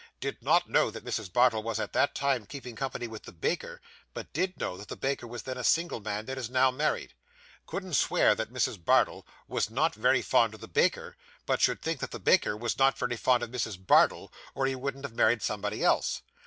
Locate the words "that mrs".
0.89-1.31, 8.33-8.83